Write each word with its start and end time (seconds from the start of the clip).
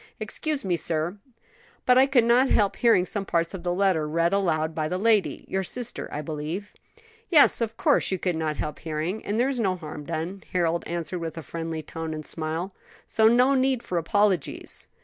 "Excuse 0.19 0.65
me, 0.65 0.75
sir, 0.75 1.19
but 1.85 1.95
I 1.95 2.07
could 2.07 2.23
not 2.23 2.49
help 2.49 2.75
hearing 2.77 3.05
some 3.05 3.23
parts 3.23 3.53
of 3.53 3.61
the 3.61 3.71
letter 3.71 4.09
read 4.09 4.33
aloud 4.33 4.73
by 4.73 4.87
the 4.87 4.97
lady 4.97 5.45
your 5.47 5.61
sister, 5.63 6.09
I 6.11 6.23
believe" 6.23 6.73
"Yes. 7.29 7.61
Of 7.61 7.77
course 7.77 8.09
you 8.09 8.17
could 8.17 8.35
not 8.35 8.57
help 8.57 8.79
hearing, 8.79 9.23
and 9.23 9.39
there 9.39 9.47
is 9.49 9.59
no 9.59 9.75
harm 9.75 10.05
done," 10.05 10.41
Harold 10.53 10.83
answered 10.87 11.19
with 11.19 11.37
a 11.37 11.43
friendly 11.43 11.83
tone 11.83 12.15
and 12.15 12.25
smile. 12.25 12.73
"So 13.07 13.27
no 13.27 13.53
need 13.53 13.83
for 13.83 13.99
apologies." 13.99 14.87